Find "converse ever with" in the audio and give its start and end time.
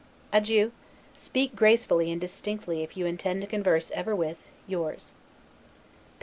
3.47-4.49